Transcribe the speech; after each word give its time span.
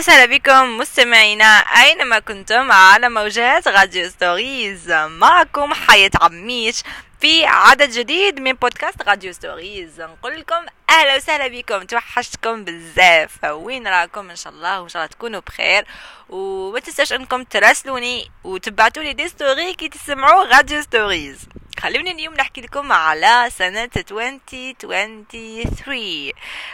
وسهلا 0.00 0.26
بكم 0.26 0.78
مستمعينا 0.78 1.58
أينما 1.58 2.18
كنتم 2.18 2.72
على 2.72 3.08
موجات 3.08 3.68
راديو 3.68 4.08
stories. 4.08 4.92
معكم 4.92 5.74
حياة 5.74 6.10
عميش 6.20 6.82
في 7.20 7.46
عدد 7.46 7.90
جديد 7.90 8.40
من 8.40 8.52
بودكاست 8.52 9.02
راديو 9.02 9.32
stories. 9.32 10.00
نقول 10.00 10.40
لكم 10.40 10.66
أهلا 10.90 11.16
وسهلا 11.16 11.46
بكم. 11.46 11.82
توحشتكم 11.82 12.64
بزاف. 12.64 13.44
وين 13.44 13.88
راكم؟ 13.88 14.30
إن 14.30 14.36
شاء 14.36 14.52
الله 14.52 14.80
وإن 14.80 14.88
شاء 14.88 15.02
الله 15.02 15.12
تكونوا 15.14 15.40
بخير. 15.40 15.86
وما 16.28 16.80
تنساش 16.80 17.12
إنكم 17.12 17.44
تراسلوني 17.44 18.30
وتبعتوا 18.44 19.02
لي 19.02 19.12
des 19.12 19.28
stories 19.28 19.74
كي 19.74 19.88
تسمعوا 19.88 20.44
راديو 20.44 20.82
stories. 20.82 21.38
خلوني 21.80 22.10
اليوم 22.10 22.34
نحكي 22.34 22.60
لكم 22.60 22.92
على 22.92 23.48
سنة 23.50 23.90
2023 23.96 26.32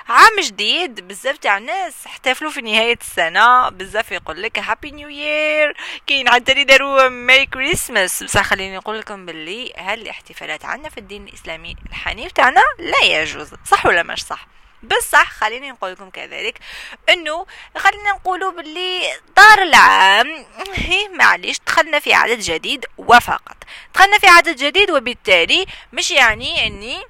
عام 0.09 0.41
جديد 0.43 1.09
بزاف 1.09 1.37
تاع 1.39 1.59
الناس 1.59 2.07
احتفلوا 2.07 2.51
في 2.51 2.61
نهاية 2.61 2.99
السنة 3.01 3.69
بزاف 3.69 4.13
يقول 4.13 4.43
لك 4.43 4.59
هابي 4.59 4.91
نيو 4.91 5.09
يير 5.09 5.77
كاين 6.07 6.29
حتى 6.29 6.53
اللي 6.53 6.65
داروا 6.65 7.09
ميري 7.09 7.47
كريسماس 7.47 8.23
بصح 8.23 8.43
خليني 8.43 8.77
نقول 8.77 8.99
لكم 8.99 9.27
باللي 9.27 9.73
هالاحتفالات 9.77 10.65
عندنا 10.65 10.89
في 10.89 10.99
الدين 10.99 11.29
الإسلامي 11.29 11.77
الحنيف 11.89 12.33
تاعنا 12.33 12.63
لا 12.79 13.23
يجوز 13.23 13.51
صح 13.65 13.87
ولا 13.87 14.03
مش 14.03 14.23
صح؟ 14.23 14.47
بصح 14.83 15.31
خليني 15.33 15.71
نقول 15.71 15.93
لكم 15.93 16.11
كذلك 16.11 16.59
إنه 17.09 17.47
خلينا 17.77 18.11
نقولوا 18.11 18.53
باللي 18.53 19.01
دار 19.37 19.63
العام 19.63 20.45
هي 20.75 21.09
معليش 21.09 21.59
دخلنا 21.67 21.99
في 21.99 22.15
عدد 22.15 22.39
جديد 22.39 22.87
وفقط. 22.99 23.57
دخلنا 23.95 24.19
في 24.19 24.27
عدد 24.27 24.57
جديد 24.57 24.91
وبالتالي 24.91 25.67
مش 25.93 26.11
يعني 26.11 26.67
إني 26.67 27.03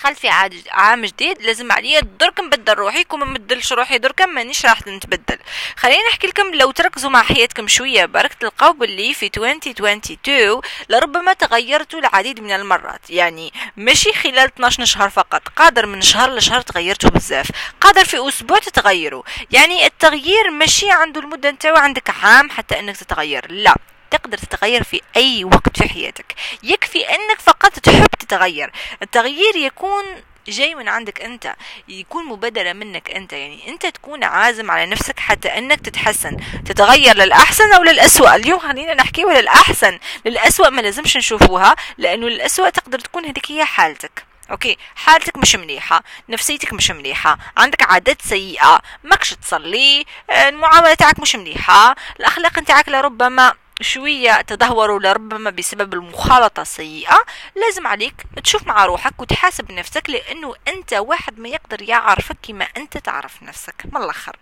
دخلت 0.00 0.18
في 0.18 0.28
عام 0.70 1.04
جديد 1.04 1.42
لازم 1.42 1.72
عليا 1.72 2.00
درك 2.00 2.40
نبدل 2.40 2.72
روحي 2.72 3.04
كون 3.04 3.22
ما 3.22 3.38
روحي 3.72 3.98
درك 3.98 4.22
مانيش 4.22 4.66
راح 4.66 4.86
نتبدل. 4.86 5.38
خليني 5.76 6.02
نحكي 6.08 6.26
لكم 6.26 6.54
لو 6.54 6.70
تركزوا 6.70 7.10
مع 7.10 7.22
حياتكم 7.22 7.68
شوية 7.68 8.06
برك 8.06 8.34
تلقاو 8.34 8.72
باللي 8.72 9.14
في 9.14 9.30
2022 9.36 10.60
لربما 10.88 11.32
تغيرتوا 11.32 12.00
العديد 12.00 12.40
من 12.40 12.52
المرات. 12.52 13.10
يعني 13.10 13.52
ماشي 13.76 14.12
خلال 14.12 14.38
12 14.38 14.84
شهر 14.84 15.10
فقط 15.10 15.48
قادر 15.48 15.86
من 15.86 16.00
شهر 16.00 16.34
لشهر 16.34 16.60
تغيرتوا 16.60 17.10
بزاف 17.10 17.50
قادر 17.80 18.04
في 18.04 18.28
أسبوع 18.28 18.58
تتغيروا. 18.58 19.22
يعني 19.50 19.86
التغيير 19.86 20.50
ماشي 20.50 20.90
عنده 20.90 21.20
المدة 21.20 21.50
نتاعو 21.50 21.76
عندك 21.76 22.10
عام 22.22 22.50
حتى 22.50 22.78
أنك 22.78 22.96
تتغير 22.96 23.52
لا. 23.52 23.76
تقدر 24.10 24.38
تتغير 24.38 24.82
في 24.82 25.00
أي 25.16 25.44
وقت 25.44 25.82
في 25.82 25.88
حياتك. 25.88 26.34
يكفي 26.62 27.08
أنك 27.08 27.40
فقط 27.40 27.72
تحب 27.78 28.06
تتغير. 28.06 28.72
التغيير 29.02 29.56
يكون 29.56 30.04
جاي 30.48 30.74
من 30.74 30.88
عندك 30.88 31.20
أنت 31.20 31.54
يكون 31.88 32.24
مبادرة 32.26 32.72
منك 32.72 33.10
أنت. 33.10 33.32
يعني 33.32 33.68
أنت 33.68 33.86
تكون 33.86 34.24
عازم 34.24 34.70
على 34.70 34.86
نفسك 34.86 35.18
حتى 35.18 35.48
إنك 35.48 35.80
تتحسن. 35.80 36.36
تتغير 36.66 37.16
للأحسن 37.16 37.72
أو 37.72 37.82
للأسوأ. 37.82 38.34
اليوم 38.34 38.58
خلينا 38.58 38.94
نحكي 38.94 39.22
للاحسن 39.22 39.98
للأسوأ 40.24 40.68
ما 40.68 40.80
لازمش 40.80 41.16
نشوفوها 41.16 41.76
لأنه 41.98 42.28
للاسوأ 42.28 42.70
تقدر 42.70 42.98
تكون 42.98 43.24
هذيك 43.24 43.50
هي 43.50 43.64
حالتك. 43.64 44.24
أوكي؟ 44.50 44.76
حالتك 44.94 45.36
مش 45.38 45.56
مليحة. 45.56 46.02
نفسيتك 46.28 46.72
مش 46.72 46.90
مليحة. 46.90 47.38
عندك 47.56 47.82
عادات 47.82 48.22
سيئة. 48.22 48.80
ماكش 49.04 49.30
تصلي. 49.34 50.04
المعاملة 50.30 50.94
تاعك 50.94 51.18
مش 51.18 51.36
مليحة. 51.36 51.96
الأخلاق 52.20 52.58
نتاعك 52.58 52.88
لربما 52.88 53.54
شوية 53.80 54.40
تدهوروا 54.40 55.00
لربما 55.00 55.50
بسبب 55.50 55.94
المخالطة 55.94 56.60
السيئة 56.60 57.18
لازم 57.56 57.86
عليك 57.86 58.14
تشوف 58.44 58.66
مع 58.66 58.84
روحك 58.84 59.20
وتحاسب 59.20 59.72
نفسك 59.72 60.10
لأنه 60.10 60.54
أنت 60.68 60.92
واحد 60.92 61.38
ما 61.38 61.48
يقدر 61.48 61.82
يعرفك 61.82 62.36
كما 62.42 62.64
أنت 62.76 62.98
تعرف 62.98 63.42
نفسك. 63.42 63.74
من 63.92 64.02
الآخر 64.02 64.36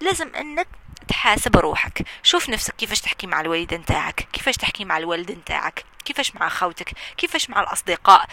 لازم 0.00 0.34
أنك 0.34 0.68
تحاسب 1.08 1.56
روحك. 1.56 2.02
شوف 2.22 2.48
نفسك 2.48 2.74
كيفاش 2.76 3.00
تحكي 3.00 3.26
مع 3.26 3.40
الوالد 3.40 3.74
نتاعك 3.74 4.28
كيفاش 4.32 4.56
تحكي 4.56 4.84
مع 4.84 4.98
الوالد 4.98 5.30
نتاعك 5.30 5.84
كيفاش 6.04 6.34
مع 6.34 6.48
خوتك 6.48 6.92
كيفاش 7.16 7.50
مع 7.50 7.60
الأصدقاء. 7.60 8.26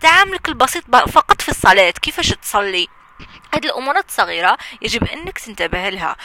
تعاملك 0.00 0.48
البسيط 0.48 0.96
فقط 0.96 1.42
في 1.42 1.48
الصلاة 1.48 1.90
كيفاش 1.90 2.28
تصلي. 2.28 2.88
هذه 3.54 3.64
الأمورات 3.64 4.08
الصغيرة 4.08 4.58
يجب 4.82 5.04
أنك 5.04 5.38
تنتبه 5.38 5.88
لها. 5.88 6.16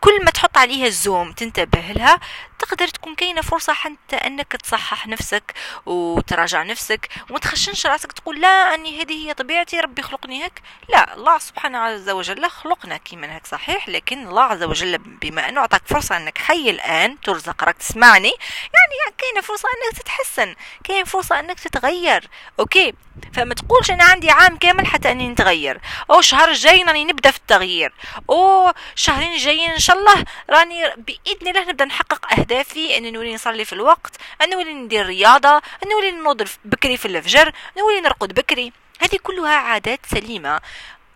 كل 0.00 0.24
ما 0.24 0.30
تحط 0.30 0.58
عليها 0.58 0.86
الزوم 0.86 1.32
تنتبه 1.32 1.80
لها. 1.80 2.20
تقدر 2.62 2.88
تكون 2.88 3.14
كاينة 3.14 3.40
فرصة 3.42 3.72
حتى 3.72 4.16
أنك 4.16 4.52
تصحح 4.52 5.06
نفسك 5.06 5.54
وتراجع 5.86 6.62
نفسك 6.62 7.08
وما 7.30 7.38
تخشنش 7.38 7.86
راسك 7.86 8.12
تقول 8.12 8.40
لا 8.40 8.74
أني 8.74 9.02
هذه 9.02 9.28
هي 9.28 9.34
طبيعتي 9.34 9.80
ربي 9.80 10.02
خلقني 10.02 10.44
هيك. 10.44 10.62
لا 10.88 11.14
الله 11.14 11.38
سبحانه 11.38 11.78
عز 11.78 12.10
وجل 12.10 12.50
خلقنا 12.50 12.96
كيما 12.96 13.34
هيك 13.34 13.46
صحيح 13.46 13.88
لكن 13.88 14.26
الله 14.28 14.42
عز 14.42 14.62
وجل 14.62 14.98
بما 14.98 15.48
أنه 15.48 15.60
أعطاك 15.60 15.82
فرصة 15.86 16.16
أنك 16.16 16.38
حي 16.38 16.70
الآن 16.70 17.20
ترزق 17.20 17.64
راك 17.64 17.76
تسمعني؟ 17.76 18.32
يعني 18.74 19.16
كاينة 19.18 19.40
فرصة 19.40 19.68
أنك 19.68 19.98
تتحسن 19.98 20.54
كاين 20.84 21.04
فرصة 21.04 21.40
أنك 21.40 21.60
تتغير 21.60 22.28
Okay؟ 22.60 22.94
فما 23.34 23.54
تقولش 23.54 23.90
أنا 23.90 24.04
عندي 24.04 24.30
عام 24.30 24.56
كامل 24.56 24.86
حتى 24.86 25.10
أني 25.10 25.28
نتغير. 25.28 25.80
أو 26.10 26.18
الشهر 26.18 26.48
الجاي 26.48 26.82
راني 26.82 27.04
نبدأ 27.04 27.30
في 27.30 27.38
التغيير. 27.38 27.92
أو 28.30 28.72
شهرين 28.94 29.36
جايين 29.36 29.70
إن 29.70 29.78
شاء 29.78 29.98
الله 29.98 30.24
راني 30.50 30.82
بإذن 30.96 31.48
الله 31.48 31.64
نبدأ 31.64 31.84
نحقق 31.84 32.26
اهدافي 32.52 32.96
اني 32.96 33.10
نولي 33.10 33.34
نصلي 33.34 33.64
في 33.64 33.72
الوقت 33.72 34.16
نولي 34.50 34.74
ندير 34.74 35.06
رياضة 35.06 35.62
نولي 35.86 36.10
نوض 36.10 36.48
بكري 36.64 36.96
في 36.96 37.06
الفجر 37.06 37.52
نولي 37.78 38.00
نرقد 38.00 38.34
بكري. 38.34 38.72
هذه 39.00 39.18
كلها 39.22 39.56
عادات 39.56 40.00
سليمة. 40.06 40.60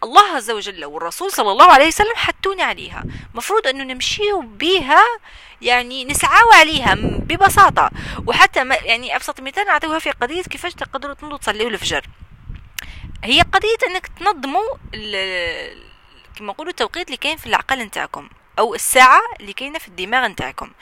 الله 0.04 0.36
عز 0.36 0.50
وجل 0.50 0.84
والرسول 0.84 1.32
صلى 1.32 1.52
الله 1.52 1.72
عليه 1.72 1.86
وسلم 1.86 2.14
حتوني 2.14 2.62
عليها. 2.62 3.04
مفروض 3.34 3.66
انه 3.66 3.84
نمشيو 3.84 4.40
بها 4.40 5.02
يعني 5.62 6.04
نسعاو 6.04 6.52
عليها 6.52 6.94
ببساطة. 6.98 7.90
وحتى 8.26 8.64
ما 8.64 8.74
يعني 8.74 9.16
أبسط 9.16 9.40
مثال 9.40 9.66
نعطيوها 9.66 9.98
في 9.98 10.10
قضية 10.10 10.42
كيفاش 10.42 10.74
تقدروا 10.74 11.14
تنوضوا 11.14 11.38
تصليوا 11.38 11.70
الفجر. 11.70 12.06
هي 13.24 13.40
قضية 13.40 13.78
أنك 13.86 14.06
تنظموا 14.06 14.76
كما 16.36 16.52
نقولوا 16.52 16.70
التوقيت 16.70 17.06
اللي 17.06 17.16
كاين 17.16 17.36
في 17.36 17.46
العقل 17.46 17.78
نتاعكم. 17.78 18.28
أو 18.58 18.74
الساعة 18.74 19.20
اللي 19.40 19.52
كاينة 19.52 19.78
في 19.78 19.88
الدماغ 19.88 20.26
نتاعكم. 20.26 20.72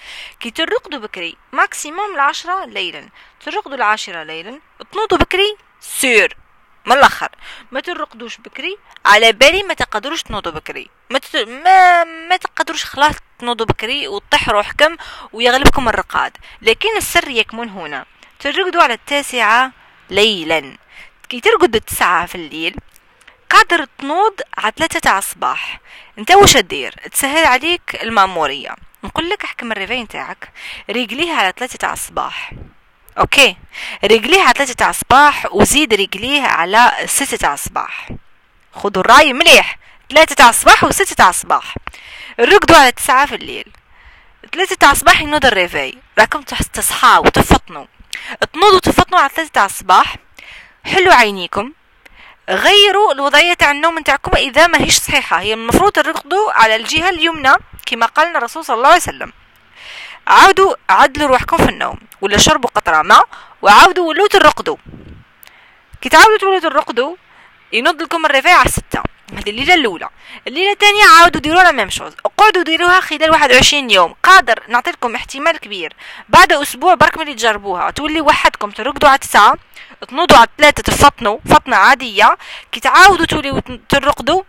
كي 0.40 0.50
ترقدوا 0.50 1.00
بكري 1.00 1.36
maximum 1.52 2.14
العشرة 2.14 2.64
ليلا. 2.64 3.08
ترقدوا 3.44 3.74
العاشرة 3.76 4.22
ليلا 4.22 4.60
تنوضوا 4.92 5.18
بكري 5.18 5.56
sûr 5.80 6.36
من 6.86 6.92
الآخر 6.92 7.28
ما 7.72 7.80
ترقدوش 7.80 8.36
بكري 8.36 8.78
على 9.06 9.32
بالي 9.32 9.62
ما 9.62 9.74
تقدروش 9.74 10.22
تنوضوا 10.22 10.52
بكري. 10.52 10.90
ما 11.10 11.18
تت... 11.18 11.36
ما 11.36 12.04
ما 12.04 12.36
تقدروش 12.36 12.84
خلاص 12.84 13.14
تنوضوا 13.38 13.66
بكري 13.66 14.08
وتطيح 14.08 14.48
روحكم 14.48 14.96
ويغلبكم 15.32 15.88
الرقاد. 15.88 16.36
لكن 16.62 16.96
السر 16.96 17.28
يكمن 17.28 17.68
هنا. 17.68 18.06
ترقدوا 18.40 18.82
على 18.82 18.94
التاسعة 18.94 19.72
ليلا. 20.10 20.76
كي 21.28 21.40
ترقد 21.40 21.76
التسعة 21.76 22.26
في 22.26 22.34
الليل 22.34 22.76
قادر 23.54 23.84
تنوض 23.98 24.40
على 24.58 24.72
ثلاثة 24.76 24.98
تاع 24.98 25.18
الصباح. 25.18 25.80
انت 26.18 26.30
واش 26.30 26.56
دير؟ 26.56 26.94
تسهل 27.12 27.46
عليك 27.46 28.02
المامورية. 28.02 28.76
نقول 29.04 29.30
لك 29.30 29.44
احكم 29.44 29.72
ال 29.72 29.77
réveil 29.77 30.02
نتاعك 30.02 30.52
رجليها 30.90 31.36
على 31.36 31.52
ثلاثة 31.56 31.76
تاع 31.76 31.92
الصباح. 31.92 32.52
OK؟ 33.18 33.56
رجليه 34.04 34.42
على 34.42 34.52
ثلاثة 34.52 34.72
تاع 34.72 34.90
الصباح 34.90 35.46
وزيد 35.52 35.94
رجليه 35.94 36.42
على 36.42 36.92
ستة 37.06 37.36
تاع 37.36 37.54
الصباح. 37.54 38.08
خذوا 38.72 39.02
الرأي 39.02 39.32
مليح. 39.32 39.78
ثلاثة 40.10 40.34
تاع 40.34 40.48
الصباح 40.48 40.84
وستة 40.84 41.14
تاع 41.14 41.28
الصباح. 41.28 41.74
رقدوا 42.40 42.76
على 42.76 42.92
تسعة 42.92 43.26
في 43.26 43.34
الليل. 43.34 43.72
ثلاثة 44.52 44.76
تاع 44.76 44.90
الصباح 44.90 45.20
ينوض 45.20 45.46
الريفي. 45.46 45.98
راكم 46.18 46.42
تصحاو 46.72 47.22
وتفطنوا. 47.22 47.86
تنوضوا 48.52 48.78
تفطنوا 48.80 49.20
على 49.20 49.30
ثلاثة 49.36 49.50
تاع 49.52 49.64
الصباح. 49.64 50.16
حلوا 50.84 51.14
عينيكم. 51.14 51.72
غيروا 52.48 53.12
الوضعية 53.12 53.54
تاع 53.54 53.70
النوم 53.70 53.98
نتاعكم 53.98 54.36
إذا 54.36 54.66
ما 54.66 54.80
هيش 54.80 54.96
صحيحة. 54.96 55.40
هي 55.40 55.54
المفروض 55.54 55.92
ترقدوا 55.92 56.52
على 56.52 56.76
الجهة 56.76 57.08
اليمنى 57.08 57.52
كما 57.86 58.06
قال 58.06 58.36
الرسول 58.36 58.64
صلى 58.64 58.76
الله 58.76 58.88
عليه 58.88 58.96
وسلم. 58.96 59.32
عاودوا 60.26 60.74
عدلوا 60.90 61.28
روحكم 61.28 61.56
في 61.56 61.68
النوم 61.68 61.98
ولا 62.20 62.36
شربوا 62.36 62.70
قطرة 62.70 63.02
ماء 63.02 63.28
وعاودوا 63.62 64.08
ولوا 64.08 64.28
ترقدوا. 64.28 64.76
كي 66.00 66.08
تعاودوا 66.08 66.38
تولوا 66.38 66.60
ترقدوا 66.60 67.16
ينض 67.72 68.02
لكم 68.02 68.26
الرفاع 68.26 68.58
على 68.58 68.68
هذه 69.32 69.50
الليلة 69.50 69.74
الأولى. 69.74 70.08
الليلة 70.46 70.72
الثانية 70.72 71.04
عاودوا 71.04 71.40
ديروا 71.40 71.62
لا 71.62 71.72
ميم 71.72 71.90
شوز 71.90 72.12
اقعدوا 72.24 72.62
ديروها 72.62 73.00
خلال 73.00 73.30
21 73.30 73.90
يوم. 73.90 74.14
قادر 74.22 74.62
نعطي 74.68 74.90
لكم 74.90 75.14
احتمال 75.14 75.58
كبير. 75.58 75.92
بعد 76.28 76.52
أسبوع 76.52 76.94
برك 76.94 77.18
ملي 77.18 77.34
تجربوها. 77.34 77.90
تولي 77.90 78.20
وحدكم 78.20 78.70
ترقدوا 78.70 79.08
على 79.08 79.18
تسعة 79.18 79.54
تنوضوا 80.08 80.36
على 80.36 80.48
ثلاثة 80.58 80.82
تفطنوا. 80.82 81.38
فطنة 81.50 81.76
عادية. 81.76 82.38
كي 82.72 82.80
تعاودوا 82.80 83.26
توليوا 83.26 83.60
ترقدوا 83.88 84.42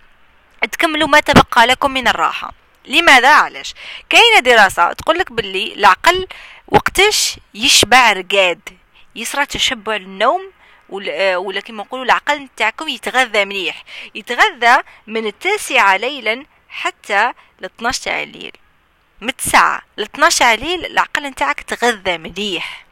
تكملوا 0.71 1.07
ما 1.07 1.19
تبقى 1.19 1.67
لكم 1.67 1.91
من 1.91 2.07
الراحة. 2.07 2.51
لماذا؟ 2.85 3.29
علاش؟ 3.29 3.73
كاينة 4.09 4.39
دراسة 4.39 4.93
تقول 4.93 5.17
لك 5.17 5.31
باللي 5.31 5.73
العقل 5.73 6.27
وقتاش 6.67 7.39
يشبع 7.53 8.11
رقاد. 8.13 8.59
يصرى 9.15 9.45
تشبع 9.45 9.95
النوم 9.95 10.51
ولا 10.89 11.59
كما 11.59 11.83
نقولوا 11.83 12.05
العقل 12.05 12.39
نتاعكم 12.39 12.87
يتغذى 12.87 13.45
مليح. 13.45 13.83
يتغذى 14.15 14.77
من 15.07 15.27
التاسعة 15.27 15.97
ليلا 15.97 16.45
حتى 16.69 17.33
ل 17.59 17.65
12 17.65 18.03
تاع 18.03 18.23
الليل 18.23 18.51
من 19.21 19.35
9 19.35 19.81
ل 19.97 20.01
12 20.01 20.53
الليل 20.53 20.85
العقل 20.85 21.23
نتاعك 21.23 21.61
تغذى 21.61 22.17
مليح. 22.17 22.85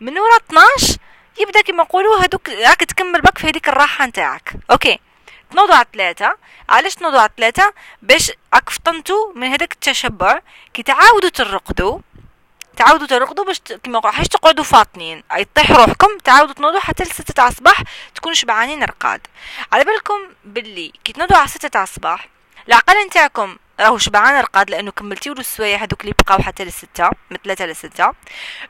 من 0.00 0.18
ورا 0.18 0.36
12 0.36 0.96
يبدأ 1.40 1.60
كيما 1.60 1.82
نقولوا 1.82 2.18
هذوك 2.18 2.48
راك 2.48 2.84
تكمل 2.84 3.20
بك 3.20 3.38
في 3.38 3.46
هذيك 3.46 3.68
الراحة 3.68 4.06
نتاعك. 4.06 4.52
أوكي. 4.70 4.98
تنوضوا 5.50 5.74
على 5.74 5.86
ثلاثة 5.92 6.36
علاش 6.68 6.94
تنوضوا 6.94 7.20
على 7.20 7.30
ثلاثة 7.36 7.74
باش 8.02 8.32
راك 8.54 8.70
فطنتوا 8.70 9.32
من 9.34 9.46
هذاك 9.46 9.72
التشبع. 9.72 10.40
كي 10.74 10.82
تعاودوا 10.82 11.28
ترقدوا 11.28 11.98
تعاودوا 12.78 13.06
ترقدوا 13.06 13.44
باش 13.44 13.58
كيما 13.58 14.10
حاش 14.10 14.28
تقعدوا 14.28 14.64
فاطنين. 14.64 15.22
أي 15.32 15.44
طيح 15.54 15.70
روحكم 15.70 16.18
تعاودوا 16.24 16.54
تنوضوا 16.54 16.80
حتى 16.80 17.02
لستة 17.04 17.34
تاع 17.34 17.48
الصباح 17.48 17.82
تكونوا 18.14 18.34
شبعانين 18.34 18.82
رقاد 18.84 19.20
على 19.72 19.84
بالكم 19.84 20.20
باللي 20.44 20.92
كي 21.04 21.12
تنوضوا 21.12 21.36
على 21.36 21.48
ستة 21.48 21.68
تاع 21.68 21.82
الصباح 21.82 22.28
العقل 22.68 23.06
نتاعكم 23.06 23.56
راهو 23.80 23.98
شبعان 23.98 24.40
رقاد 24.40 24.70
لأنه 24.70 24.90
كملتيو 24.90 25.34
له 25.34 25.40
السوايع 25.40 25.78
هذوك 25.78 26.00
اللي 26.00 26.14
بقاو 26.18 26.38
حتى 26.38 26.64
لستة 26.64 27.10
من 27.30 27.36
ثلاثة 27.44 27.66
لستة 27.66 28.12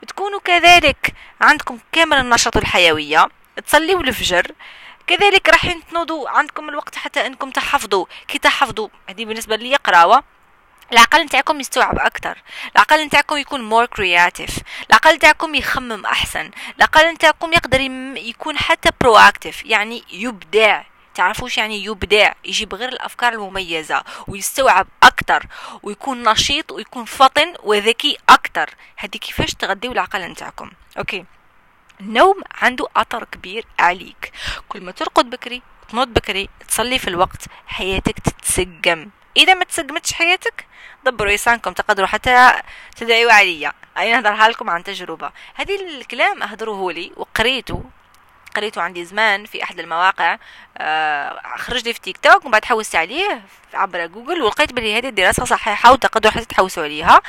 تكونوا 0.09 0.41
كذلك 0.45 1.15
عندكم 1.41 1.79
كامل 1.93 2.17
النشاط 2.17 2.57
والحيوية 2.57 3.29
تصليو 3.67 4.01
الفجر 4.01 4.53
كذلك 5.07 5.49
راح 5.49 5.73
تنوضوا 5.91 6.29
عندكم 6.29 6.69
الوقت 6.69 6.97
حتى 6.97 7.27
أنكم 7.27 7.51
تحفظوا. 7.51 8.07
كي 8.29 8.39
تحفظوا 8.39 8.89
هذه 9.09 9.25
بالنسبة 9.25 9.57
لي 9.57 9.77
قراوة. 9.77 10.25
العقل 10.93 11.23
نتاعكم 11.23 11.61
يستوعب 11.61 11.99
أكثر 11.99 12.43
العقل 12.75 13.05
نتاعكم 13.05 13.37
يكون 13.37 13.61
more 13.61 13.87
creative 13.87 14.59
العقل 14.91 15.15
نتاعكم 15.15 15.55
يخمم 15.55 16.07
أحسن. 16.07 16.51
العقل 16.77 17.13
نتاعكم 17.13 17.53
يقدر 17.53 17.81
يكون 18.17 18.59
حتى 18.59 18.91
actif 19.05 19.65
يعني 19.65 20.05
يبدع. 20.13 20.83
تعرفوش 21.15 21.59
يعني 21.59 21.85
يبدع؟ 21.85 22.33
يجيب 22.45 22.75
غير 22.75 22.89
الأفكار 22.89 23.33
المميزة 23.33 24.05
ويستوعب 24.29 24.87
أكثر 25.03 25.47
ويكون 25.83 26.29
نشيط 26.29 26.73
ويكون 26.73 27.05
فطن 27.05 27.55
وذكي 27.63 28.19
أكثر 28.29 28.71
هذه 28.97 29.17
كيفاش 29.17 29.55
تغذيو 29.55 29.93
العقل 29.93 30.21
نتاعكم؟ 30.21 30.71
OK. 30.99 31.25
النوم 32.01 32.43
عنده 32.63 32.87
اثر 32.97 33.25
كبير 33.25 33.67
عليك. 33.79 34.33
كل 34.69 34.81
ما 34.81 34.93
ترقد 34.93 35.31
بكري 35.31 35.63
تنوض 35.89 36.09
بكري 36.09 36.49
تصلي 36.69 36.99
في 36.99 37.09
الوقت 37.09 37.45
حياتك 37.67 38.19
تتسقم 38.19 39.11
إذا 39.37 39.55
ما 39.55 39.65
تسقمتش 39.65 40.13
حياتك 40.13 40.67
دبروا 41.05 41.33
يسانكم 41.33 41.73
تقدروا 41.73 42.07
حتى 42.07 42.53
تدعيوا 42.97 43.33
عليا. 43.33 43.73
أنا 43.97 44.21
نهضرها 44.21 44.49
لكم 44.49 44.71
عن 44.71 44.85
تجربة. 44.85 45.31
هذه 45.55 45.99
الكلام 45.99 46.43
أهدروه 46.43 46.93
لي 46.93 47.13
وقريته 47.17 47.85
قريته 48.57 48.83
عندي 48.83 49.05
زمان 49.05 49.45
في 49.45 49.63
أحد 49.63 49.81
المواقع. 49.81 50.39
آه 50.79 51.41
خرج 51.57 51.85
لي 51.85 51.93
في 51.93 52.01
تيك 52.01 52.17
توك 52.17 52.45
ومن 52.45 52.53
بعد 52.53 52.65
حوست 52.65 52.97
عليه 52.97 53.43
عبر 53.75 54.07
جوجل 54.07 54.43
ولقيت 54.43 54.73
بلي 54.73 54.99
هذه 54.99 55.09
الدراسة 55.09 55.45
صحيحة 55.45 55.93
وتقدروا 55.93 56.33
حتى 56.33 56.45
تحوسوا 56.45 56.83
عليها. 56.83 57.23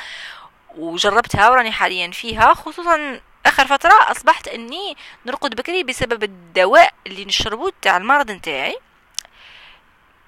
وجربتها 0.76 1.50
وراني 1.50 1.72
حاليا 1.72 2.10
فيها 2.10 2.54
خصوصا 2.54 3.20
آخر 3.46 3.66
فترة 3.66 3.94
أصبحت 4.10 4.48
إني 4.48 4.96
نرقد 5.26 5.54
بكري 5.54 5.82
بسبب 5.82 6.22
الدواء 6.22 6.94
اللي 7.06 7.24
نشربه 7.24 7.72
تاع 7.82 7.96
المرض 7.96 8.30
نتاعي. 8.30 8.78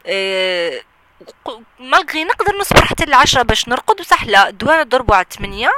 أه 0.07 0.83
مالغري 1.79 2.25
نقدر 2.25 2.57
نصبر 2.57 2.85
حتى 2.85 3.05
العشرة 3.05 3.43
باش 3.43 3.69
نرقد 3.69 3.97
بصح 3.97 4.25
لا 4.25 4.49
الدواء 4.49 4.81
نضربو 4.81 5.15
على 5.15 5.25
الثمانية 5.31 5.73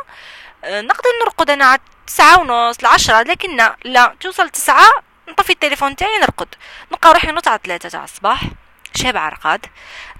أه 0.64 0.81
نقدر 0.81 1.11
نرقد 1.23 1.50
أنا 1.50 1.64
على 1.64 1.81
تسعة 2.06 2.41
ونص 2.41 2.79
العشرة 2.79 3.23
لكن 3.23 3.56
لا, 3.85 4.14
توصل 4.20 4.50
تسعة 4.50 4.91
نطفي 5.29 5.50
التليفون 5.50 5.96
تاعي 5.96 6.19
نرقد. 6.19 6.55
نلقى 6.93 7.12
روحي 7.12 7.26
نوض 7.26 7.49
على 7.49 7.61
ثلاثة 7.64 7.88
تاع 7.88 8.05
الصباح. 8.05 8.43
شابع 8.94 9.29
رقاد 9.29 9.67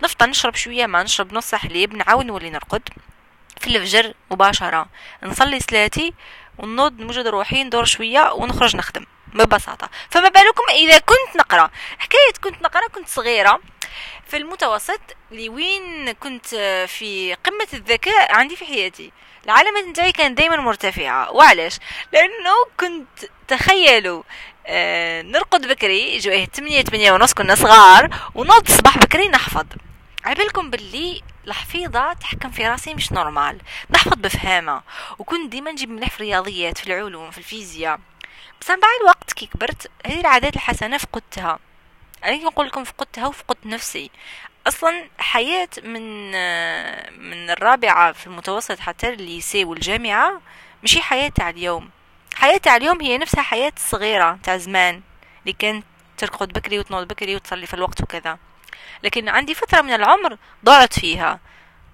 نفطر 0.03 0.27
نشرب 0.27 0.55
شوية 0.55 0.87
ما 0.87 1.03
نشرب 1.03 1.35
نص 1.35 1.55
حليب 1.55 1.95
نعاود 1.95 2.27
نولي 2.27 2.51
نرقد. 2.51 2.89
في 3.61 3.67
الفجر 3.67 4.15
مباشرة. 4.31 4.87
نصلي 5.23 5.61
صلاتي 5.61 6.15
ونوض 6.59 7.01
نوجد 7.01 7.27
روحي 7.27 7.65
ندور 7.65 7.85
شوية 7.85 8.33
ونخرج 8.33 8.77
نخدم. 8.77 9.07
ببساطة. 9.27 9.89
فما 10.11 10.29
بالكم 10.29 10.65
إذا 10.71 10.99
كنت 10.99 11.37
نقرأ. 11.37 11.71
حكاية 11.99 12.33
كنت 12.43 12.63
نقرأ 12.63 12.89
كنت 12.89 13.09
صغيرة. 13.09 13.61
في 14.27 14.37
المتوسط 14.37 15.01
لوين 15.31 16.13
كنت 16.13 16.47
في 16.89 17.35
قمة 17.45 17.69
الذكاء 17.75 18.33
عندي 18.35 18.57
في 18.57 18.65
حياتي. 18.67 19.13
العلامة 19.45 19.81
نتاعي 19.81 20.13
كانت 20.13 20.39
دايما 20.39 20.57
مرتفعة. 20.57 21.33
وعلاش؟ 21.33 21.79
لأنه 22.13 22.55
كنت 22.81 23.31
تخيلوا 23.49 24.23
آه 24.67 25.23
نرقد 25.23 25.69
بكري 25.69 26.19
جويه 26.19 26.45
8 26.45 26.83
8 26.83 27.13
ونص 27.13 27.35
كنا 27.35 27.55
صغار 27.55 28.09
ونوض 28.35 28.69
الصباح 28.69 28.99
بكري 28.99 29.29
نحفظ. 29.29 29.67
عبالكم 30.25 30.71
باللي 30.71 31.23
الحفيظة 31.47 32.13
تحكم 32.13 32.51
في 32.51 32.69
راسي 32.69 32.95
مش 32.95 33.13
نورمال. 33.13 33.61
نحفظ 33.91 34.15
بفهامة. 34.17 34.83
وكنت 35.19 35.51
ديما 35.53 35.73
نجيب 35.73 35.91
مليح 35.91 36.11
في 36.11 36.17
الرياضيات 36.21 36.79
في 36.79 36.87
العلوم 36.87 37.31
في 37.31 37.39
الفيزياء. 37.39 38.01
بس 38.61 38.69
بعد 38.69 38.81
الوقت 39.03 39.33
كي 39.33 39.47
كبرت 39.47 39.91
هذه 40.07 40.21
العادات 40.21 40.55
الحسنة 40.57 40.99
فقدتها. 40.99 41.59
أنا 42.25 42.37
نقول 42.37 42.67
لكم 42.67 42.85
فقدتها 42.85 43.27
وفقدت 43.27 43.67
نفسي. 43.67 44.11
أصلا 44.67 45.09
حياة 45.19 45.69
من 45.83 46.31
من 47.21 47.51
الرابعة 47.51 48.13
في 48.13 48.27
المتوسط 48.27 48.79
حتى 48.81 49.09
الليسي 49.09 49.65
والجامعة 49.65 50.41
مش 50.83 50.99
حياة 50.99 51.29
تاع 51.29 51.51
اليوم. 51.51 51.91
حياة 52.35 52.57
تاع 52.57 52.77
اليوم 52.77 53.01
هي 53.03 53.19
نفسها 53.19 53.43
حياة 53.43 53.73
صغيرة 53.77 54.39
تاع 54.43 54.57
زمان 54.57 55.03
اللي 55.43 55.53
كانت 55.53 55.85
ترقد 56.17 56.53
بكري 56.53 56.79
وتنوض 56.79 57.09
بكري 57.09 57.35
وتصلي 57.37 57.67
في 57.67 57.75
الوقت 57.75 58.01
وكذا. 58.03 58.39
لكن 59.03 59.29
عندي 59.29 59.55
فترة 59.55 59.81
من 59.83 59.93
العمر 59.93 60.39
ضاعت 60.65 60.99
فيها. 61.01 61.41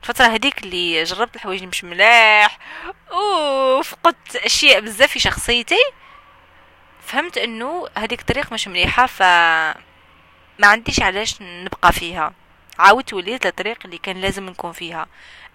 الفترة 0.02 0.24
هذيك 0.26 0.58
اللي 0.64 1.04
جربت 1.04 1.36
الحوايج 1.36 1.64
مش 1.64 1.84
ملاح 1.84 2.58
وفقدت 3.12 4.36
أشياء 4.36 4.80
بزاف 4.80 5.10
في 5.10 5.18
شخصيتي 5.18 5.78
فهمت 7.06 7.38
إنه 7.38 7.86
هذيك 7.98 8.20
الطريق 8.20 8.52
مش 8.52 8.68
مليحة 8.68 9.06
ف 9.06 9.22
ما 10.60 10.66
عنديش 10.66 11.02
علاش 11.02 11.42
نبقى 11.42 11.92
فيها. 11.92 12.32
عاودت 12.78 13.12
وليت 13.12 13.46
للطريق 13.46 13.78
اللي 13.84 13.98
كان 13.98 14.20
لازم 14.20 14.46
نكون 14.46 14.72
فيها. 14.72 15.06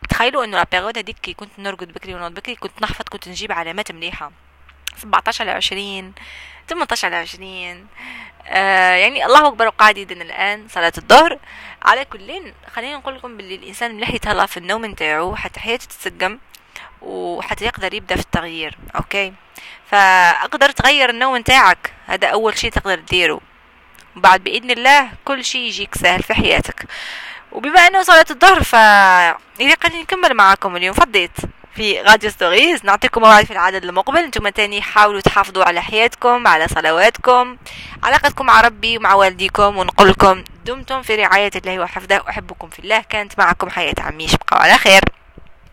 تخيلوا 0.10 0.44
إنه 0.44 0.58
la 0.58 0.67
période 0.67 0.98
هذيك 0.98 1.18
كي 1.20 1.34
كنت 1.34 1.52
نرقد 1.58 1.94
بكري 1.94 2.14
ونوض 2.16 2.34
بكري 2.34 2.56
كنت 2.56 2.82
نحفظ 2.82 3.06
كنت 3.10 3.28
نجيب 3.28 3.52
علامات 3.52 3.92
مليحة. 3.92 4.32
17 4.98 5.42
على 5.42 5.52
20 5.52 6.14
18 6.68 7.08
على 7.08 7.16
20 7.16 7.88
آه 8.48 8.96
يعني 8.96 9.26
الله 9.26 9.48
أكبر 9.48 9.68
وقاعد 9.68 9.98
يدن 9.98 10.22
الآن 10.22 10.68
صلاة 10.70 10.94
الظهر. 10.98 11.40
على 11.84 12.06
كل 12.06 12.54
خلينا 12.74 12.98
نقول 12.98 13.16
لكم 13.16 13.38
باللي 13.38 13.56
الإنسان 13.56 13.96
مليح 13.96 14.10
يتهلا 14.10 14.46
في 14.46 14.58
النوم 14.58 14.86
نتاعو 14.86 15.36
حتى 15.36 15.60
حياته 15.60 15.86
تتسقم 15.86 16.40
وحتى 17.02 17.66
يقدر 17.66 17.94
يبدأ 17.94 18.16
في 18.16 18.22
التغيير 18.22 18.78
OK؟ 18.96 19.34
فأقدر 19.92 20.72
تغير 20.72 21.10
النوم 21.10 21.38
نتاعك؟ 21.38 21.94
هذا 22.08 22.28
أول 22.28 22.58
شيء 22.58 22.72
تقدر 22.72 22.98
تديره 22.98 23.42
وبعد 24.18 24.44
بإذن 24.44 24.72
الله 24.72 25.10
كل 25.26 25.46
شيء 25.46 25.62
يجيك 25.62 25.96
سهل 25.96 26.24
في 26.24 26.34
حياتك. 26.34 26.86
وبما 27.52 27.80
أنه 27.80 28.04
صلاة 28.04 28.26
الظهر 28.32 28.64
ف 28.64 28.76
قاعدين 28.76 30.02
نكمل 30.02 30.34
معاكم 30.34 30.76
اليوم. 30.76 30.94
فضيت 30.94 31.32
في 31.76 32.02
Radio 32.02 32.30
Stories 32.30 32.86
نعطيكم 32.86 33.22
موعد 33.22 33.46
في 33.46 33.52
العدد 33.52 33.84
المقبل. 33.84 34.18
أنتم 34.18 34.50
تاني 34.50 34.82
حاولوا 34.82 35.22
تحافظوا 35.22 35.64
على 35.64 35.82
حياتكم 35.82 36.48
على 36.48 36.68
صلواتكم 36.68 37.58
علاقتكم 38.04 38.46
مع 38.46 38.62
ربي 38.62 38.98
ومع 38.98 39.14
والديكم. 39.14 39.78
ونقول 39.78 40.10
لكم 40.10 40.44
دمتم 40.66 41.02
في 41.02 41.16
رعاية 41.16 41.52
الله 41.56 41.80
وحفظه. 41.80 42.24
أحبكم 42.30 42.70
في 42.70 42.80
الله. 42.80 43.04
كانت 43.10 43.40
معكم 43.40 43.70
حياة 43.70 43.96
عميش. 44.00 44.32
بقوا 44.36 44.62
على 44.62 44.78
خير. 44.78 45.02